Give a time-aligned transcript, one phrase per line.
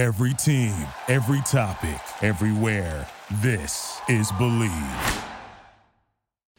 [0.00, 0.74] Every team,
[1.08, 3.06] every topic, everywhere.
[3.42, 5.24] This is Bleav.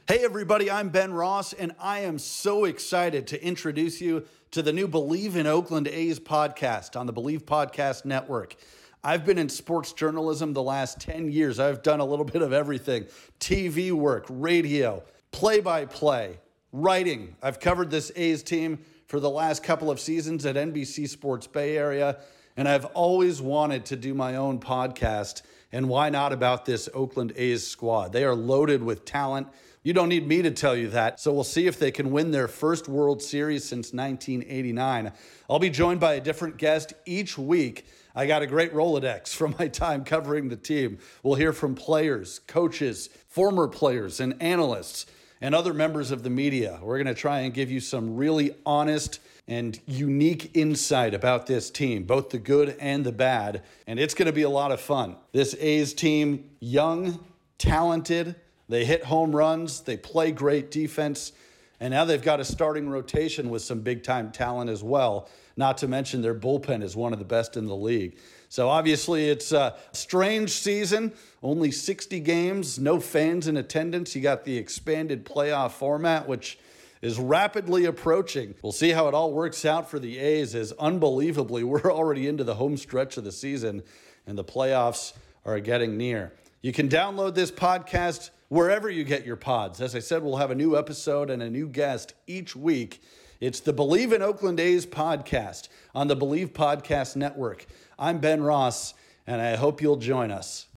[0.08, 4.72] Hey, everybody, I'm Ben Ross, and I am so excited to introduce you to the
[4.72, 8.57] new Bleav in Oakland A's podcast on the Bleav Podcast Network.
[9.04, 11.59] I've been in sports journalism the last 10 years.
[11.59, 13.07] I've done a little bit of everything
[13.39, 15.01] TV work, radio,
[15.31, 16.37] play by play,
[16.71, 17.35] writing.
[17.41, 18.77] I've covered this A's team
[19.07, 22.19] for the last couple of seasons at NBC Sports Bay Area,
[22.57, 25.41] and I've always wanted to do my own podcast.
[25.71, 28.11] And why not about this Oakland A's squad?
[28.11, 29.47] They are loaded with talent.
[29.83, 31.19] You don't need me to tell you that.
[31.19, 35.12] So we'll see if they can win their first World Series since 1989.
[35.50, 37.88] I'll be joined by a different guest each week.
[38.14, 40.99] I got a great Rolodex from my time covering the team.
[41.24, 45.05] We'll hear from players, coaches, former players, and analysts,
[45.41, 46.80] and other members of the media.
[46.81, 51.70] We're going to try and give you some really honest and unique insight about this
[51.70, 53.63] team, both the good and the bad.
[53.88, 55.18] And it's going to be a lot of fun.
[55.32, 57.20] This A's team, young,
[57.57, 58.35] talented,
[58.70, 61.34] they hit home runs, they play great defense,
[61.82, 65.27] and now they've got a starting rotation with some big time talent as well.
[65.57, 68.19] Not to mention their bullpen is one of the best in the league.
[68.49, 71.11] So obviously, it's a strange season.
[71.41, 74.15] Only 60 games, no fans in attendance.
[74.15, 76.59] You got the expanded playoff format, which
[77.01, 78.53] is rapidly approaching.
[78.61, 82.43] We'll see how it all works out for the A's as unbelievably we're already into
[82.43, 83.81] the home stretch of the season
[84.27, 85.13] and the playoffs
[85.45, 86.31] are getting near.
[86.61, 89.80] You can download this podcast wherever you get your pods.
[89.80, 93.02] As I said, we'll have a new episode and a new guest each week.
[93.39, 97.66] It's the Bleav in Oakland A's podcast on the Bleav Podcast Network.
[97.97, 98.94] I'm Ben Ross,
[99.25, 100.67] and I hope you'll join us.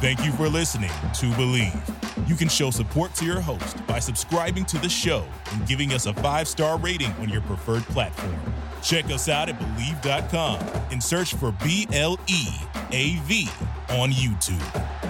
[0.00, 2.28] Thank you for listening to Bleav.
[2.28, 6.06] You can show support to your host by subscribing to the show and giving us
[6.06, 8.34] a five star rating on your preferred platform.
[8.82, 10.58] Check us out at Bleav.com
[10.90, 12.48] and search for B L E
[12.90, 13.48] A V
[13.90, 15.01] on YouTube.